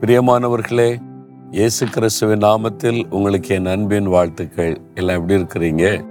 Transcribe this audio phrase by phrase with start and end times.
[0.00, 0.96] பிரியமானவர்களே
[1.50, 4.80] இயேசு கிறிஸ்துவின் நாமத்தில் உங்களுக்கு என் அன்பின் வாழ்த்துக்கள்.
[4.94, 6.04] எல்லாம் எப்படி இருக்கிறீங்க?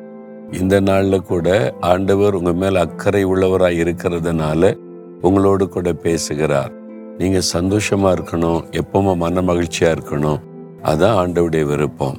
[0.52, 4.78] இந்த நாளில் கூட ஆண்டவர் உங்கள் மேல் அக்கறை உள்ளவராக இருக்கிறதுனால
[5.22, 6.72] உங்களோடு கூட பேசுகிறார்.
[7.18, 10.40] நீங்கள் சந்தோஷமாக இருக்கணும் எப்பவுமே மன மகிழ்ச்சியாக இருக்கணும்.
[10.82, 12.18] அதுதான் ஆண்டவருடைய விருப்பம்.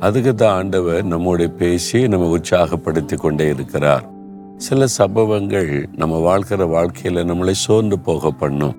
[0.00, 4.10] அதுக்கு தான் ஆண்டவர் நம்மோட பேசி நம்ம உற்சாகப்படுத்தி கொண்டே இருக்கிறார்.
[4.56, 8.76] சில சம்பவங்கள் நம்ம வாழ்க்கிற வாழ்க்கையில் நம்மளை சோர்ந்து போக பண்ணும்.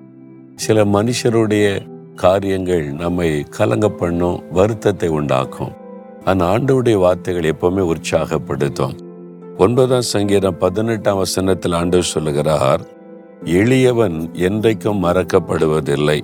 [0.54, 1.89] சில மனுஷருடைய
[2.22, 5.70] காரியங்கள் நம்மை கலங்க பண்ணும் வருத்தத்தை உண்டாக்கும்.
[6.24, 8.94] அந்த ஆண்டவுடைய வார்த்தைகள் எப்பவுமே உற்சாகப்படுத்தும்.
[9.56, 12.82] ஒன்பதாம் சங்கீதம் பதினெட்டாம் வசனத்தில் ஆண்டவர் சொல்லுகிறார்
[13.44, 14.16] எளியவன்
[14.48, 16.18] என்றைக்கும் மறக்கப்படுவதில்லை.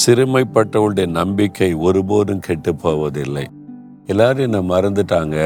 [0.00, 3.44] சிறுமைப்பட்டவளுடைய நம்பிக்கை ஒருபோதும் கெட்டு போவதில்லை
[4.06, 5.36] எல்லாரும் என்னை மறந்துட்டாங்க?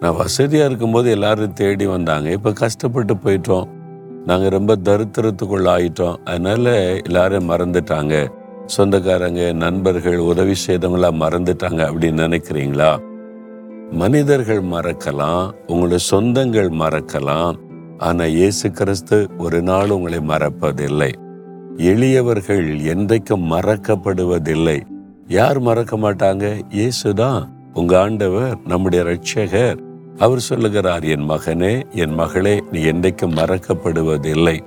[0.00, 2.28] நான் வசதியா இருக்கும்போது எல்லாரும் தேடி வந்தாங்க.
[2.30, 3.68] இப்ப கஷ்டப்பட்டு போயிட்டோம்.
[4.26, 6.72] நாங்கள் ரொம்ப தரித்திரத்துக்குள்ள ஆயிட்டோம் அதனால
[7.04, 8.16] எல்லாரும் மறந்துட்டாங்க.
[8.76, 12.90] சொந்தக்காரங்க நண்பர்கள் உதவி செய்தவங்களா மறந்துட்டாங்க அப்படின்னு நினைக்கிறீங்களா?
[13.90, 17.56] மனிதர்கள் மறக்கலாம் உங்களுடைய சொந்தங்கள் மறக்கலாம்
[17.98, 21.12] ஆனா இயேசு கிறிஸ்து ஒரு நாள் உங்களை மறப்பதில்லை.
[21.76, 24.78] எளியவர்கள் என்றைக்கும் மறக்கப்படுவதில்லை.
[25.28, 26.62] யார் மறக்க மாட்டாங்க?
[26.70, 29.78] இயேசுதான் உங்க ஆண்டவர் நம்முடைய ரட்சகர்
[30.18, 34.60] அவர் சொல்லுகிறார் என் மகனே என் மகளே நீ என்றைக்கும் மறக்கப்படுவதில்லை.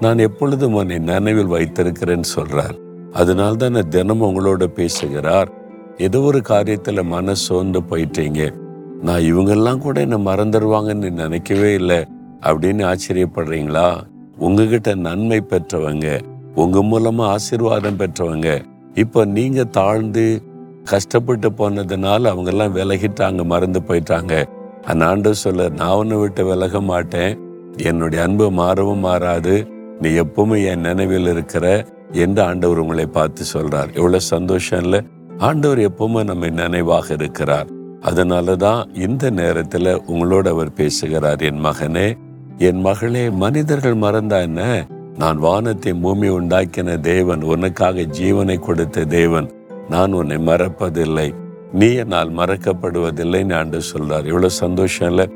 [0.00, 2.76] நான் எப்பொழுதும் உன்னை நினைவில் வைத்திருக்கிறேன்னு சொல்றார்.
[3.12, 5.52] அதனால தான் நான் தினமும் உங்களோட பேசுகிறார்.
[5.98, 8.54] ஏதோ ஒரு காரியத்துல மன சோர்ந்து போயிட்டீங்க.
[9.02, 12.04] நான் இவங்கெல்லாம் கூட என்ன மறந்துடுவாங்கன்னு நினைக்கவே இல்லை.
[12.40, 14.02] அப்படின்னு ஆச்சரியப்படுறீங்களா?
[14.38, 16.20] உங்ககிட்ட நன்மை பெற்றவங்க
[16.54, 18.64] உங்க மூலமா ஆசீர்வாதம் பெற்றவங்க
[18.94, 20.42] இப்ப நீங்க தாழ்ந்து
[20.84, 24.44] கஷ்டப்பட்டு போனதுனால அவங்க எல்லாம் விலகிட்டாங்க மறந்து போயிட்டாங்க.
[24.84, 27.38] அந்த ஆண்டு சொல்ல நான் உன்னை விட்டு விலக மாட்டேன்.
[27.76, 29.66] என்னுடைய அன்பு மாறவும் மாறாது.
[30.00, 33.94] நீ எப்பவுமே என் நினைவில் இருக்கிற என்று ஆண்டவர் உங்களை பார்த்து சொல்றார்?
[33.94, 35.00] எவ்வளவு சந்தோஷம் இல்லை?
[35.38, 37.66] ஆண்டவர் எப்பவுமே நம்ம நினைவாக இருக்கிறார்.
[38.00, 42.18] அதனாலதான் இந்த நேரத்துல உங்களோட அவர் பேசுகிறார் என் மகனே
[42.58, 44.86] என் மகளே மனிதர்கள் மறந்தா என்ன?
[45.18, 49.50] நான் வானத்தை பூமி உண்டாக்கின தேவன் உனக்காக ஜீவனை கொடுத்த தேவன்.
[49.88, 51.34] நான் உன்னை மறப்பதில்லை.
[51.72, 54.26] நீ என்னால் மறக்கப்படுவதில்லைன்னு ஆண்டு சொல்றார்.
[54.26, 55.30] இவ்வளவு சந்தோஷம் இல்லை?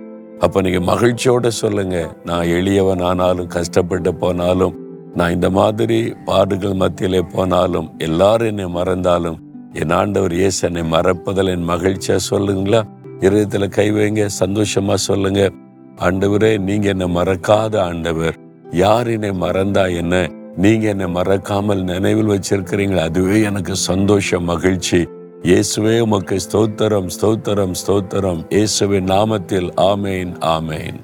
[0.44, 4.76] அப்போ நீங்கள் மகிழ்ச்சியோட சொல்லுங்கள் நான் எளியவன் ஆனாலும் கஷ்டப்பட்டு போனாலும்
[5.14, 9.38] நான் இந்த மாதிரி பாடுகள் மத்தியிலே போனாலும் எல்லாரும் என்னை மறந்தாலும்
[9.80, 12.80] என் ஆண்டவர் இயேசு என்னை மறப்பதில் என் மகிழ்ச்சியாக சொல்லுங்களா?
[13.20, 15.42] இருதயத்தில் கை வைங்க சந்தோஷமாக சொல்லுங்க.
[16.00, 18.36] ஆண்டவரே நீங்கள் என்னை மறக்காத ஆண்டவர்.
[18.70, 20.28] யார் என்னை மறந்தா என்ன?
[20.56, 25.00] நீங்க என்னை மறக்காமல் நினைவில் வச்சிருக்கிறீங்களா அதுவே எனக்கு சந்தோஷம் மகிழ்ச்சி.
[25.50, 28.42] இயேசுவே உமக்கு ஸ்தோத்திரம் ஸ்தோத்திரம் ஸ்தோத்திரம்.
[28.48, 30.98] இயேசுவின் நாமத்தில் ஆமேன் ஆமேன்.